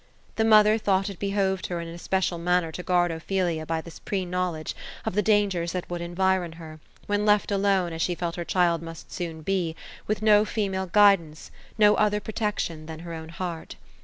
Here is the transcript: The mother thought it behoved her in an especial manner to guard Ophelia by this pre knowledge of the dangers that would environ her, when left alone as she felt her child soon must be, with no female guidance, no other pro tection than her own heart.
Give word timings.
The 0.35 0.43
mother 0.43 0.79
thought 0.79 1.11
it 1.11 1.19
behoved 1.19 1.67
her 1.67 1.79
in 1.79 1.87
an 1.87 1.93
especial 1.93 2.39
manner 2.39 2.71
to 2.71 2.81
guard 2.81 3.11
Ophelia 3.11 3.67
by 3.67 3.81
this 3.81 3.99
pre 3.99 4.25
knowledge 4.25 4.75
of 5.05 5.13
the 5.13 5.21
dangers 5.21 5.73
that 5.73 5.87
would 5.91 6.01
environ 6.01 6.53
her, 6.53 6.79
when 7.05 7.23
left 7.23 7.51
alone 7.51 7.93
as 7.93 8.01
she 8.01 8.15
felt 8.15 8.35
her 8.35 8.43
child 8.43 8.81
soon 9.09 9.35
must 9.35 9.45
be, 9.45 9.75
with 10.07 10.23
no 10.23 10.43
female 10.43 10.87
guidance, 10.87 11.51
no 11.77 11.93
other 11.97 12.19
pro 12.19 12.31
tection 12.33 12.87
than 12.87 13.01
her 13.01 13.13
own 13.13 13.29
heart. 13.29 13.75